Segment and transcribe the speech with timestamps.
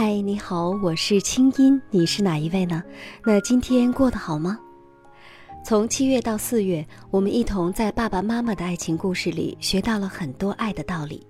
[0.00, 2.84] 嗨，你好，我是清音，你是哪一位呢？
[3.24, 4.56] 那今天过得好吗？
[5.64, 11.26] 从七月到四月，我们一同在爸爸妈妈的爱情故事里学到了很多爱的道理。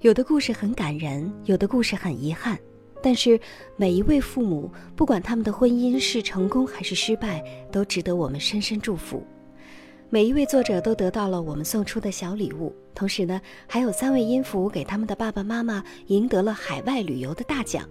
[0.00, 2.58] 有的故事很感人，有的故事很遗憾，
[3.02, 3.40] 但是
[3.74, 7.42] 每一位父母，不管他们的婚姻是成功还是失败，
[7.72, 9.26] 都值得我们深深祝福。
[10.14, 17.84] 每一位作者都得到了我们送出的小礼物，同时呢，还有三位音符给他们的爸爸妈妈赢得了海外旅游的大奖。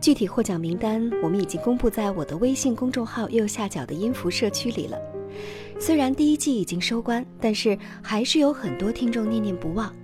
[0.00, 4.98] 具体获奖名单我们已经公布在我的微信公众号右下角的音符社区里了。
[5.78, 9.94] 虽然第一季已经收官，但是还是有很多听众念念不忘。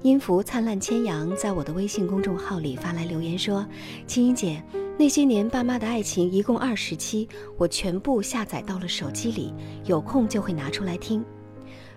[0.00, 3.66] 音符灿烂千阳在我的微信公众号里发来留言说
[4.08, 4.62] ：“青音姐。”
[4.96, 9.52] 那些年，爸妈的爱情一共二十期，我全部下载到了手机里，
[9.86, 11.24] 有空就会拿出来听。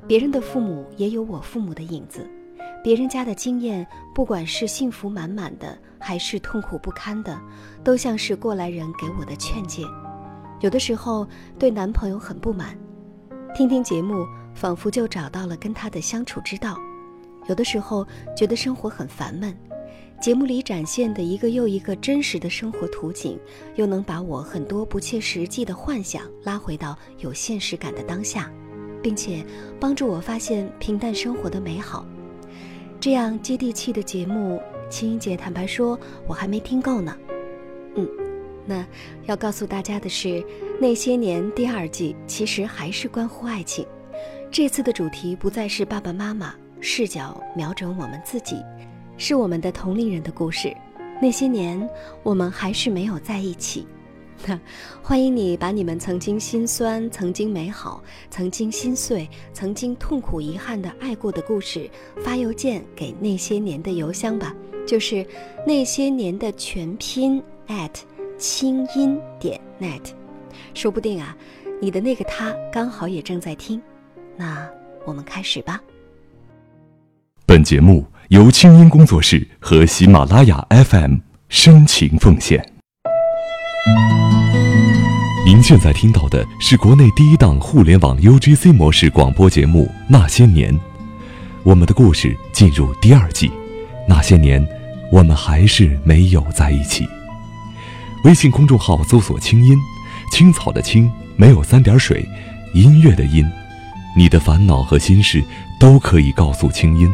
[0.07, 2.27] 别人的父母也有我父母的影子，
[2.83, 7.39] 别人家的经验，不管是幸福满满的，还是痛苦不堪的，
[7.83, 9.83] 都像是过来人给我的劝诫。
[10.61, 11.27] 有的时候
[11.59, 12.75] 对男朋友很不满，
[13.53, 16.73] 听听节目，仿佛就找到了跟他的相处之道；
[17.47, 18.03] 有的时候
[18.35, 19.55] 觉得生活很烦闷。
[20.19, 23.39] 节目里展现的一个又一个真实的生活图景，
[23.75, 28.51] 又能把我很多不切实际的幻想拉回到有现实感的当下，
[29.01, 29.45] 并且
[29.79, 32.05] 帮助我发现平淡生活的美好。
[32.99, 37.15] 这样接地气的节目，青音姐坦白说，我还没听够呢。
[37.95, 38.09] 嗯，
[38.65, 38.83] 那
[39.27, 40.43] 要告诉大家的是，
[40.81, 43.85] 那些年第二季其实还是关乎爱情。
[44.49, 48.55] 这次的主题不再是爸爸妈妈，视角瞄准我们自己。
[49.17, 50.75] 是我们的同龄人的故事，
[51.19, 51.89] 那些年
[52.21, 53.85] 我们还是没有在一起。
[55.01, 61.89] 欢迎你把你们曾经心酸、曾经美好、曾经心碎、曾经痛苦遗憾的爱过的故事
[62.23, 65.25] 发邮件给那些年的邮箱吧，就是
[65.65, 67.89] 那些年的全拼 at
[68.37, 70.11] 清音点 net。
[70.75, 71.35] 说不定啊，
[71.81, 73.81] 你的那个他刚好也正在听。
[74.35, 74.69] 那
[75.03, 75.81] 我们开始吧。
[77.47, 78.05] 本节目。
[78.29, 81.15] 由清音工作室和喜马拉雅 FM
[81.47, 82.73] 深情奉献。
[85.45, 90.73] 您现在听到的是国内第一档互联网 UGC 模式广播节目《那些年》，
[91.63, 93.49] 我们的故事进入第二季。
[94.09, 94.65] 那些年，
[95.09, 97.07] 我们还是没有在一起。
[98.25, 99.77] 微信公众号搜索“清音”，
[100.33, 102.27] 青草的青，没有三点水，
[102.73, 103.49] 音乐的音。
[104.17, 105.41] 你的烦恼和心事
[105.79, 107.09] 都可以告诉清音。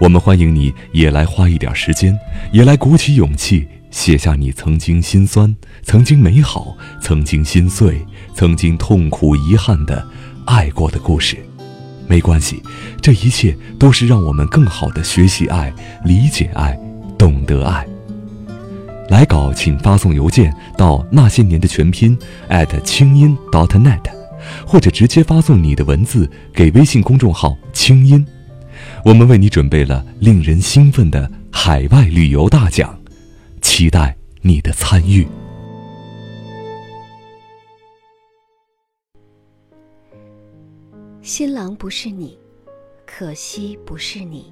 [0.00, 2.18] 我们欢迎你，也来花一点时间，
[2.52, 10.06] 也来鼓起勇气，写下你曾经心酸、曾经美好、曾经心碎、曾经痛苦、遗憾的
[10.46, 11.38] 爱过的故事。
[12.06, 12.62] 没关系，
[13.00, 15.72] 这一切都是让我们更好的学习爱、
[16.04, 16.78] 理解爱、
[17.16, 17.86] 懂得爱。
[19.08, 22.18] 来稿请发送邮件到那些年的全拼
[22.82, 24.00] 清音 .dot.net，
[24.66, 28.26] 或者直接发送你的文字给微信公众号清音。
[29.04, 32.98] 我们为你准备了令人兴奋的海外旅游大奖，
[33.60, 35.28] 期待你的参与。
[41.20, 42.38] 新郎不是你，
[43.04, 44.50] 可惜不是你。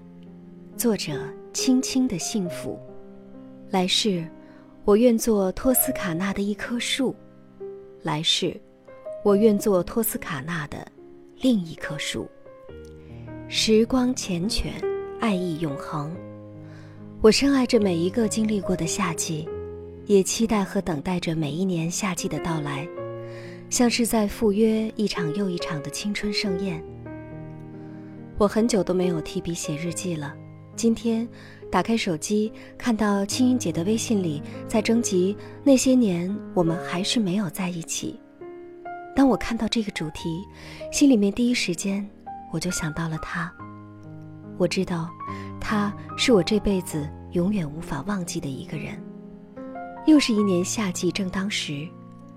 [0.77, 1.19] 作者：
[1.55, 2.79] 轻轻的幸福。
[3.71, 4.23] 来世，
[4.85, 7.15] 我愿做托斯卡纳的一棵树；
[8.03, 8.61] 来世，
[9.25, 10.87] 我愿做托斯卡纳的
[11.41, 12.29] 另一棵树。
[13.55, 14.69] 时光缱绻，
[15.21, 16.11] 爱意永恒。
[17.21, 19.47] 我深爱着每一个经历过的夏季，
[20.07, 22.89] 也期待和等待着每一年夏季的到来，
[23.69, 26.83] 像是在赴约一场又一场的青春盛宴。
[28.39, 30.35] 我很久都没有提笔写日记了。
[30.75, 31.29] 今天
[31.71, 38.19] 打开手机，看到青音姐的微信里在征集那些年我们还是没有在一起。
[39.15, 40.43] 当我看到这个主题，
[40.91, 42.09] 心里面第一时间。
[42.53, 43.51] 我就想到了他，
[44.59, 45.09] 我知道，
[45.59, 49.03] 他是我这辈子永远无法忘记的一个人。
[50.07, 51.89] 又是一年夏季正当时，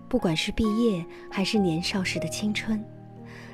[0.08, 2.82] 不管是毕业还是年少时的青春，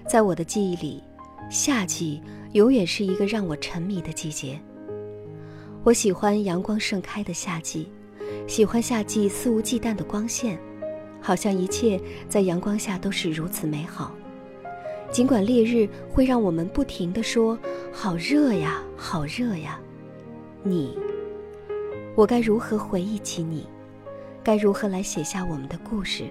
[0.08, 1.04] 在我的记忆里，
[1.50, 2.22] 夏季
[2.54, 4.62] 永远是一个让我沉迷的季节。
[5.84, 7.92] 我喜欢阳光盛开的夏季，
[8.48, 10.60] 喜欢夏季肆无忌惮的光线，
[11.19, 12.00] 好像一切
[12.30, 14.16] 在阳光下都是如此美好。
[15.12, 17.60] 尽管烈日会让我们不停地说
[17.92, 19.78] “好热呀，好热呀”，
[20.63, 20.98] 你，
[22.16, 23.68] 我该如何回忆起你？
[24.42, 26.24] 该如何来写下我们的故事？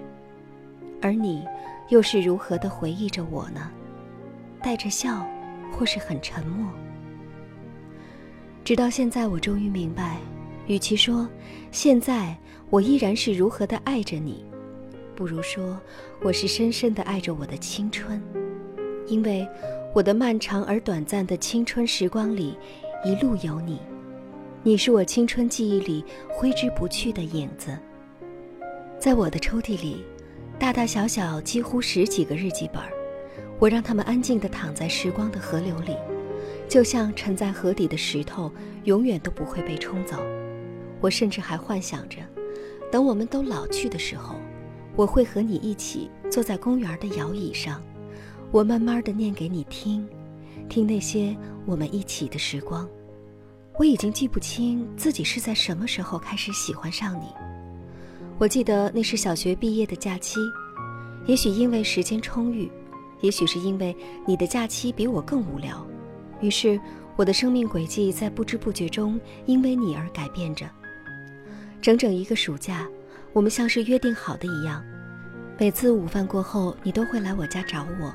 [0.99, 1.45] 而你，
[1.89, 3.69] 又是如何的回忆着我呢？
[4.63, 5.25] 带着笑，
[5.71, 6.67] 或是很沉默？
[8.63, 10.17] 直到现在，我终于明白，
[10.65, 11.29] 与其说
[11.71, 12.35] 现在
[12.71, 14.43] 我依然是如何的爱着你，
[15.15, 15.79] 不如说
[16.23, 18.21] 我是深深的爱着我的青春，
[19.11, 19.45] 因为
[19.93, 22.57] 我的漫长而短暂的青春时光里，
[23.03, 23.77] 一路有你，
[24.63, 27.77] 你是我青春记忆里挥之不去的影子。
[28.97, 30.05] 在我的抽屉里，
[30.57, 32.81] 大大小小几乎十几个日记本，
[33.59, 35.93] 我让他们安静地躺在时光的河流里，
[36.69, 38.49] 就像沉在河底的石头，
[38.85, 40.15] 永远都不会被冲走。
[41.01, 42.19] 我甚至还幻想着，
[42.89, 44.35] 等我们都老去的时候，
[44.95, 47.83] 我会和你一起坐在公园的摇椅上，
[48.51, 50.05] 我慢慢的念给你听，
[50.67, 51.33] 听那些
[51.65, 52.87] 我们一起的时光。
[53.79, 57.27] 我已经记不清自己是在什么时候开始喜欢上你。
[58.37, 60.37] 我记得那是小学毕业的假期，
[61.25, 62.69] 也许因为时间充裕，
[63.21, 63.95] 也许是因为
[64.27, 65.87] 你的假期比我更无聊，
[66.41, 66.77] 于是
[67.15, 70.69] 我的生命轨迹在不知不觉中因为你而改变着。
[71.81, 72.85] 整整一个暑假，
[73.31, 74.83] 我们像是约定好的一样，
[75.57, 78.13] 每次午饭过后，你都会来我家找我，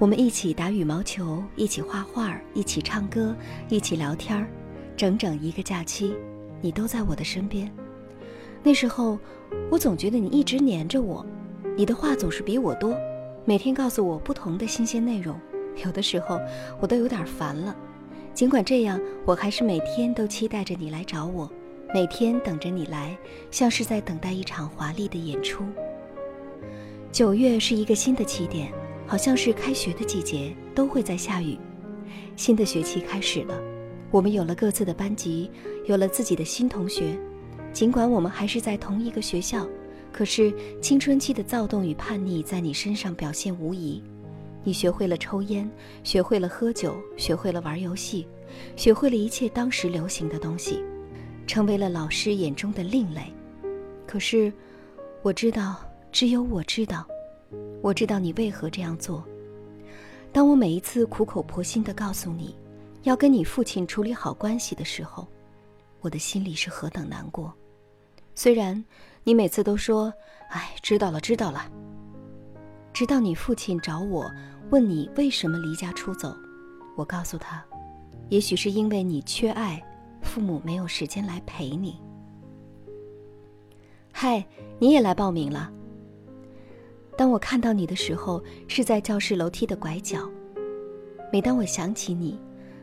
[0.00, 3.34] 我们一起打羽毛球，一起画画，一起唱歌，
[3.68, 4.48] 一起聊天。
[4.96, 6.14] 整整一个假期，
[6.60, 7.68] 你都在我的身边。
[8.62, 9.18] 那时候，
[9.68, 11.26] 我总觉得你一直黏着我，
[11.76, 12.96] 你的话总是比我多，
[13.44, 15.36] 每天告诉我不同的新鲜内容，
[15.84, 16.38] 有的时候
[16.80, 17.74] 我都有点烦了。
[18.32, 21.50] 尽管这样，我还是每天都期待着你来找我。
[21.92, 23.18] 每天等着你来，
[23.50, 25.64] 像是在等待一场华丽的演出。
[27.10, 28.70] 九月是一个新的起点，
[29.08, 31.58] 好像是开学的季节，都会在下雨。
[32.36, 33.58] 新的学期开始了，
[34.10, 35.50] 我们有了各自的班级，
[35.86, 37.18] 有了自己的新同学。
[37.72, 39.66] 尽管我们还是在同一个学校，
[40.12, 40.52] 可是
[40.82, 44.02] 青春期的躁动与叛逆在你身上表现无疑。
[44.62, 45.68] 你学会了抽烟，
[46.04, 48.28] 学会了喝酒，学会了玩游戏，
[48.76, 50.84] 学会了一切当时流行的东西。
[51.46, 53.22] 成为了老师眼中的另类，
[54.06, 54.52] 可是，
[55.22, 55.76] 我知道，
[56.12, 57.06] 只有我知道，
[57.82, 59.24] 我知道你为何这样做。
[60.32, 62.56] 当我每一次苦口婆心地告诉你，
[63.02, 65.26] 要跟你父亲处理好关系的时候，
[66.00, 67.52] 我的心里是何等难过。
[68.34, 68.84] 虽然
[69.24, 70.12] 你每次都说
[70.50, 71.70] “哎，知道了，知道了”，
[72.92, 74.30] 直到你父亲找我
[74.70, 76.36] 问你为什么离家出走，
[76.96, 77.64] 我告诉他，
[78.28, 79.82] 也许是因为你缺爱。
[80.20, 81.98] 父母没有时间来陪你。
[84.12, 84.44] 嗨，
[84.78, 85.72] 你也来报名了。
[87.18, 90.20] 当我看到你的时候，是在教室楼梯的拐角。
[91.32, 92.38] 每当我想起你，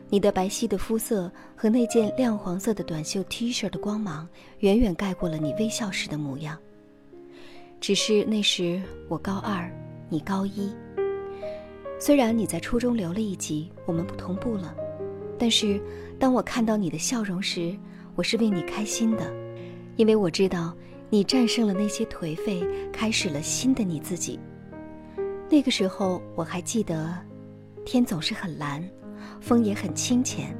[0.09, 4.27] 你的白皙的肤色和那件亮黄色的短袖 T 恤的光芒，
[4.59, 6.57] 远远盖过了你微笑时的模样。
[7.79, 9.71] 只是那时我高二，
[10.09, 10.69] 你高一。
[11.97, 14.75] 虽然你在初中留了一级，我们不同步了。
[15.39, 15.81] 但是，
[16.19, 17.73] 当我看到你的笑容时，
[18.15, 19.33] 我是为你开心的，
[19.95, 20.75] 因为我知道
[21.09, 24.39] 你战胜了那些颓废，开始了新的你自己。
[25.49, 27.13] 那个时候，我还记得，
[27.85, 28.83] 天总是很蓝，
[29.39, 30.55] 风也很清浅，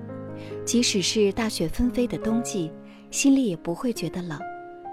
[0.64, 2.72] 即使是大雪纷飞的冬季，
[3.10, 4.40] 心里也不会觉得冷，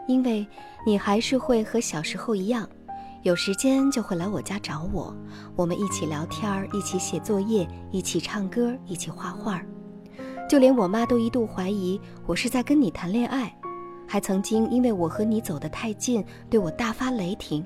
[0.09, 0.47] 因为
[0.87, 2.69] 你还是会和小时候一样。
[3.23, 5.15] 有时间就会来我家找我，
[5.55, 9.63] 我们一起聊天一起写作业，一起唱歌，一起画画。
[10.49, 13.55] 就连我妈都一度怀疑我是在跟你谈恋爱，
[14.07, 17.65] 还曾经因为我和你走得太近，对我大发雷霆。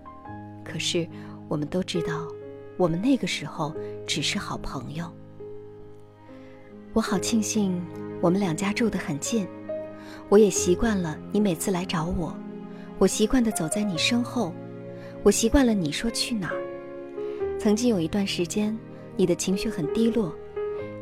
[0.64, 1.08] 可是
[1.48, 2.26] 我们都知道，
[2.76, 3.74] 我们那个时候
[4.06, 5.10] 只是好朋友。
[6.92, 7.80] 我好庆幸
[8.20, 9.46] 我们两家住得很近，
[10.28, 12.34] 我也习惯了你每次来找我，
[12.98, 14.52] 我习惯地走在你身后。
[15.22, 16.56] 我习惯了你说去哪儿。
[17.58, 18.76] 曾经有一段时间，
[19.16, 20.32] 你的情绪很低落，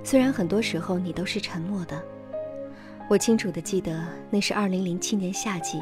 [0.03, 2.03] 虽然很多时候你都是沉默的。
[3.09, 5.79] 我清楚的记得，那是二零零七年夏季，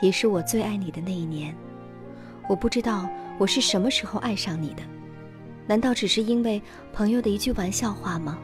[0.00, 1.54] 也是我最爱你的那一年。
[2.48, 4.82] 我不知道我是什么时候爱上你的，
[5.66, 6.60] 难道只是因为
[6.92, 8.38] 朋友的一句玩笑话吗？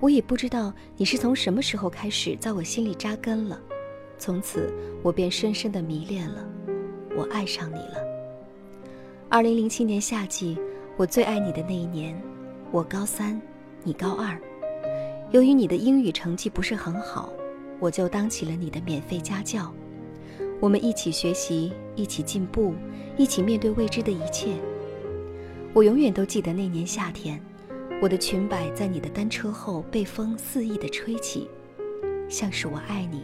[0.00, 3.58] 我也不知道你是从什么时候开始在我心里扎根了，
[4.18, 6.44] 从此我便深深的迷恋了，
[7.16, 7.98] 我爱上你了。
[9.28, 10.58] 二零零七年夏季，
[10.96, 12.20] 我最爱你的那一年，
[12.72, 13.40] 我高三，
[13.84, 14.36] 你高二。
[15.32, 17.32] 由于你的英语成绩不是很好，
[17.80, 19.72] 我就当起了你的免费家教。
[20.60, 22.74] 我们一起学习，一起进步，
[23.16, 24.54] 一起面对未知的一切。
[25.72, 27.40] 我永远都记得那年夏天，
[28.02, 31.48] 我的裙摆在你的单车后被风肆意地吹起，
[32.28, 33.22] 像是我爱你，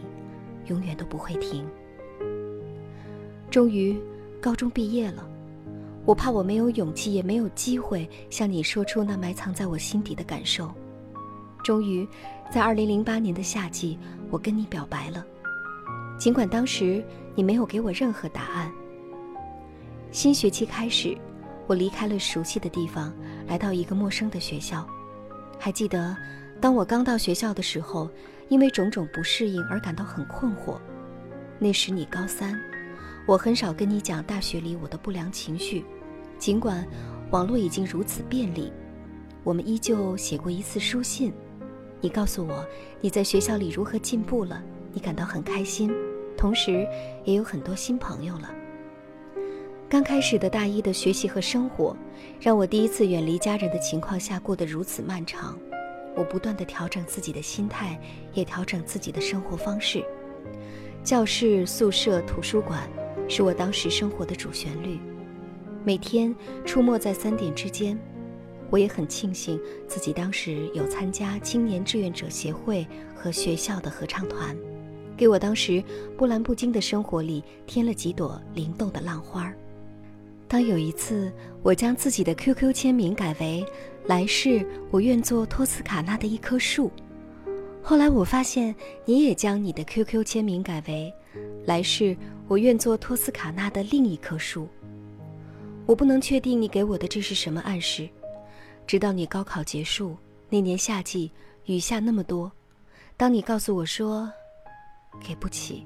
[0.65, 1.63] 永远都不会停。
[3.51, 3.95] 终于，
[4.41, 5.29] 高中毕业了。
[6.05, 10.71] 我怕我没有勇气，也没有机会向你说出那埋藏在我心底的感受。
[11.63, 12.07] 终于，
[12.51, 13.97] 在二零零八年的夏季，
[14.31, 15.25] 我跟你表白了。
[16.17, 17.03] 尽管当时
[17.35, 18.71] 你没有给我任何答案。
[20.11, 21.17] 新学期开始，
[21.67, 23.13] 我离开了熟悉的地方，
[23.47, 24.87] 来到一个陌生的学校。
[25.59, 26.15] 还记得，
[26.59, 28.09] 当我刚到学校的时候，
[28.47, 30.79] 因为种种不适应而感到很困惑。
[31.59, 32.59] 那时你高三，
[33.27, 35.85] 我很少跟你讲大学里我的不良情绪，
[36.37, 36.87] 尽管
[37.31, 38.73] 网络已经如此便利，
[39.43, 41.31] 我们依旧写过一次书信。
[42.01, 42.65] 你告诉我
[43.01, 44.63] 你在学校里如何进步了，
[44.93, 45.91] 你感到很开心，
[46.37, 46.87] 同时
[47.25, 48.49] 也有很多新朋友了。
[49.89, 51.97] 刚开始的大一的学习和生活，
[52.39, 55.57] 让我第一次远离家人的情况下过得如此漫长。
[56.15, 57.99] 我不断地调整自己的心态，
[58.33, 60.03] 也调整自己的生活方式。
[61.03, 62.89] 教室、宿舍、图书馆，
[63.27, 64.99] 是我当时生活的主旋律。
[65.83, 67.97] 每天出没在三点之间。
[68.69, 72.85] 我也很庆幸自己当时有参加青年志愿者协会
[73.15, 74.55] 和学校的合唱团，
[75.17, 75.83] 给我当时
[76.17, 79.55] 波澜不惊的生活里添了几朵灵动的浪花儿。
[80.47, 83.65] 当有一次，我将自己的 QQ 签名改为
[84.07, 86.91] “来世我愿做托斯卡纳的一棵树”，
[87.83, 88.73] 后来我发现
[89.05, 91.13] 你也将你的 QQ 签名改为
[91.65, 94.67] “来世我愿做托斯卡纳的另一棵树”。
[95.85, 98.09] 我不能确定你给我的这是什么暗示，
[98.89, 100.17] 直到你高考结束
[100.49, 101.31] 那年夏季，
[101.65, 102.51] 雨下那么多，
[103.15, 104.27] 当你告诉我说
[105.23, 105.85] ：“给不起，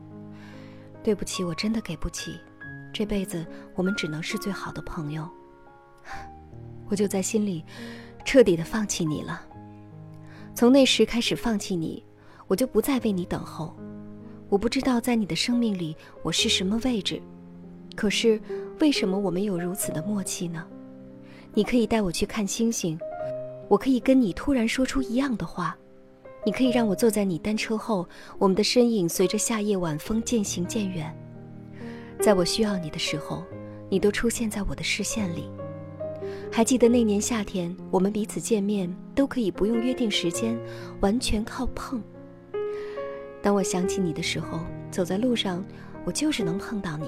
[1.04, 2.40] 对不起，我真的给不起。”
[2.94, 3.46] 这辈子
[3.76, 5.30] 我们只能是最好的朋友，
[6.88, 7.66] 我就在心里
[8.24, 9.46] 彻底的放弃你了。
[10.56, 12.02] 从那时开始放弃你，
[12.48, 13.76] 我就不再为你等候。
[14.48, 17.22] 我不知道在你的生命里我是什么位置，
[17.98, 18.40] 可是
[18.80, 20.66] 为什么我们有如此的默契呢？
[21.56, 22.98] 你可以带我去看星星，
[23.68, 25.78] 我可以跟你突然说出一样的话，
[26.44, 28.08] 你可以让我坐在你单车后，
[28.40, 31.16] 我们的身影随着夏夜晚风渐行渐远。
[32.20, 33.44] 在我需要你的时候，
[33.88, 35.48] 你都出现在我的视线里。
[36.52, 40.58] 还记得那年夏天，我们彼此见面都可以不用约定时间，
[41.02, 42.02] 完全靠碰。
[43.44, 45.64] 当我想起你的时候，走在路上，
[46.04, 47.08] 我就是能碰到你。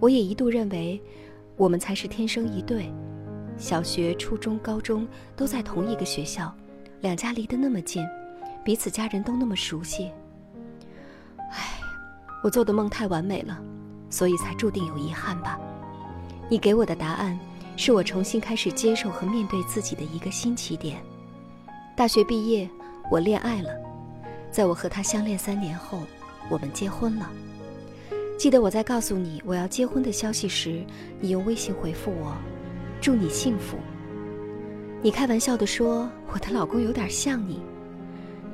[0.00, 0.98] 我也一度认为，
[1.56, 2.90] 我们才是天生一对。
[3.58, 6.54] 小学、初中、高中都在同一个学校，
[7.00, 8.06] 两家离得那么近，
[8.64, 10.10] 彼此家人都那么熟悉。
[11.50, 11.78] 唉，
[12.42, 13.58] 我做的梦太完美了。
[14.10, 15.60] 所以才注定有遗憾吧。
[16.48, 17.38] 你给我的答案，
[17.76, 21.02] 是我重新开始接受和面对自己的一个新起点。
[21.94, 22.66] 大学毕业，
[23.10, 23.68] 我恋爱了，
[24.50, 26.00] 在我和他相恋三年后，
[26.48, 27.30] 我们结婚了。
[28.38, 30.82] 记得我在告诉你我要结婚的消息时，
[31.20, 32.34] 你用微信回复我
[33.00, 33.76] ：“祝你幸福。”
[35.02, 37.60] 你开玩笑地说我的老公有点像你。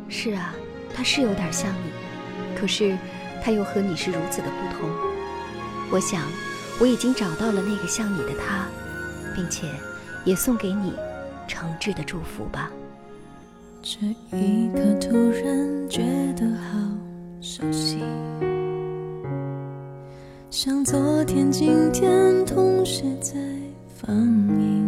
[0.08, 0.54] 是啊，
[0.94, 2.96] 他是有点像你，可是
[3.42, 4.88] 他又和你是如此的不同。
[5.90, 6.22] 我想，
[6.78, 8.66] 我已经找到了那个像你的他，
[9.34, 9.66] 并且
[10.24, 10.92] 也送给你
[11.48, 12.70] 诚挚的祝福吧。
[13.80, 13.98] 这
[14.36, 16.02] 一刻突然觉
[16.36, 16.78] 得好
[17.40, 18.02] 熟悉，
[20.50, 23.38] 像昨天、今天同时在
[24.06, 24.14] 放
[24.60, 24.86] 映。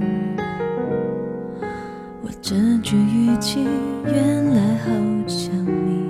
[2.23, 3.65] 我这句语气
[4.05, 4.91] 原来好
[5.27, 6.07] 像你，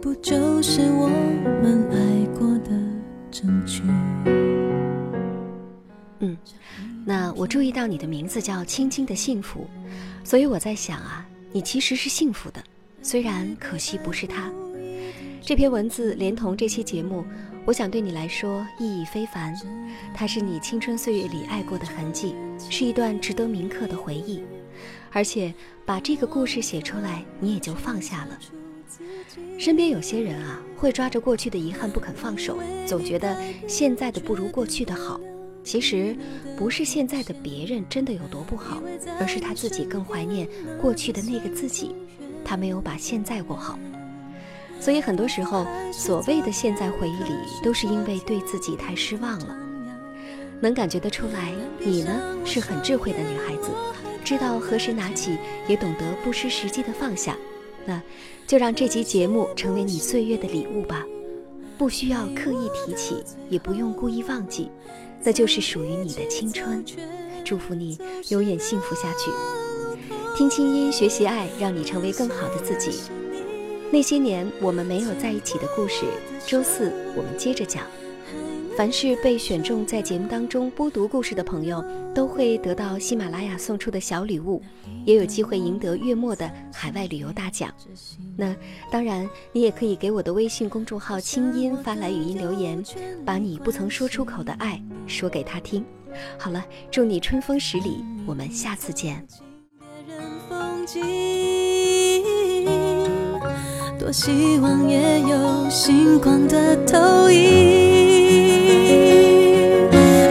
[0.00, 1.08] 不就是我
[1.62, 2.70] 们爱过的
[3.30, 3.82] 证据？
[6.18, 6.36] 嗯，
[7.04, 9.68] 那我注意到你的名字叫青青的幸福，
[10.24, 12.60] 所以我在想啊，你其实是幸福的，
[13.00, 14.50] 虽然可惜不是他。
[15.44, 17.24] 这篇文字连同这期节目，
[17.64, 19.52] 我想对你来说意义非凡。
[20.14, 22.36] 它是你青春岁月里爱过的痕迹，
[22.70, 24.40] 是一段值得铭刻的回忆。
[25.10, 25.52] 而且
[25.84, 28.38] 把这个故事写出来，你也就放下了。
[29.58, 35.20] 身边有些人啊，会抓着过去的遗憾不肯放手，总觉得现在的不如过去的好。
[35.64, 36.16] 其实
[36.56, 38.80] 不是现在的别人真的有多不好，
[39.18, 40.48] 而是他自己更怀念
[40.80, 41.96] 过去的那个自己，
[42.44, 43.76] 他没有把现在过好。
[44.82, 49.56] 所以很多时候，所谓的现在回忆里，都是因为对自己太失望了。
[50.60, 53.68] 能感觉得出来，你呢是很智慧的女孩子，
[54.24, 57.36] 知道何时拿起，也懂得不失时机的放下。
[57.86, 58.02] 那，
[58.44, 61.06] 就让这集节目成为你岁月的礼物吧，
[61.78, 64.68] 不需要刻意提起，也不用故意忘记，
[65.22, 66.84] 那就是属于你的青春。
[67.44, 67.96] 祝福你
[68.30, 69.30] 永远幸福下去。
[70.36, 73.00] 听清音，学习爱，让你成为更好的自己。
[73.92, 76.06] 那些年我们没有在一起的故事，
[76.46, 77.84] 周四我们接着讲。
[78.74, 81.84] 凡是被选中在节目当中播读故事的朋友，
[82.14, 84.62] 都会得到喜马拉雅送出的小礼物，
[85.04, 87.70] 也有机会赢得月末的海外旅游大奖。
[88.34, 88.56] 那
[88.90, 92.82] 当然，你也可以给我的微信公众号“清音”发来语音留言，
[93.26, 95.84] 把你不曾说出口的爱说给他听。
[96.38, 99.22] 好了，祝你春风十里，我们下次见。
[104.02, 107.38] 多希望也有星光的投影，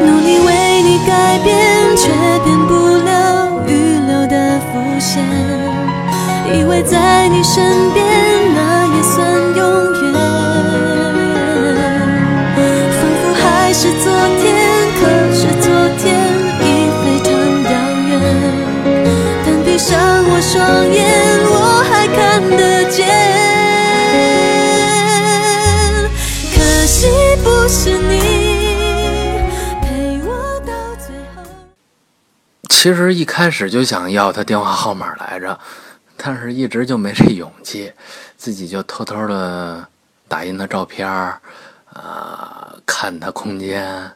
[0.06, 1.56] 努力为你改变，
[1.96, 2.10] 却
[2.44, 2.74] 变不
[3.06, 3.72] 了预
[4.08, 5.24] 留的伏线。
[6.54, 7.64] 以为在你身
[7.94, 8.06] 边，
[32.82, 35.60] 其实一开始就想要他电话号码来着，
[36.18, 37.94] 但是一直就没这勇气，
[38.38, 39.88] 自己就偷偷的
[40.28, 44.12] 打印他照片啊，看他空间。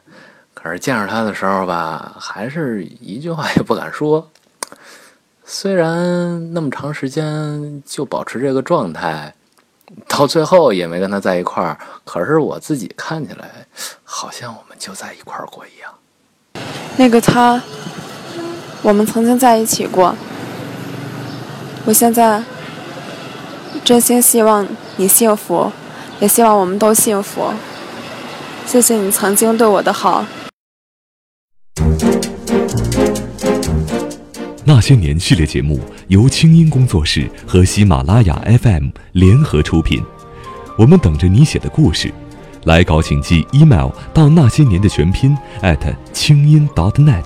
[0.52, 4.28] 可是见着他的时候吧，还是一句话也不敢说。
[5.44, 9.32] 虽然那么长时间就保持这个状态，
[10.08, 13.48] 到最后也没跟他在一块儿，可是我自己看起来，
[14.02, 16.64] 好像我们就在一块儿过一样。
[16.96, 17.62] 那个他。
[18.86, 20.14] 我们曾经在一起过，
[21.84, 22.40] 我现在
[23.84, 24.64] 真心希望
[24.94, 25.72] 你幸福，
[26.20, 27.52] 也希望我们都幸福。
[28.64, 30.24] 谢谢你曾经对我的好。
[34.64, 40.00] 那些年系列节目由清音工作室和喜马拉雅 FM 联合出品，
[40.78, 42.14] 我们等着你写的故事，
[42.66, 47.24] 来稿请寄 email 到那些年的全拼 at 清音 .dot.net。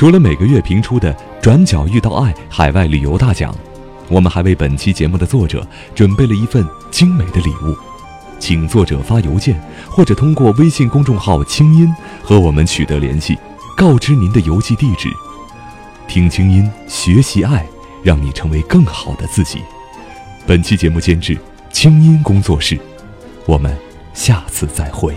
[0.00, 3.54] 除了每个月评出的“转角遇到爱”海外旅游大奖，
[4.08, 5.62] 我们还为本期节目的作者
[5.94, 7.76] 准备了一份精美的礼物，
[8.38, 11.86] 请作者发邮件或者通过微信公众号“清音”
[12.24, 13.38] 和我们取得联系，
[13.76, 15.10] 告知您的邮寄地址。
[16.08, 17.66] 听清音，学习爱，
[18.02, 19.60] 让你成为更好的自己。
[20.46, 21.36] 本期节目监制
[21.70, 22.80] 清音工作室，
[23.44, 23.76] 我们
[24.14, 25.14] 下次再会。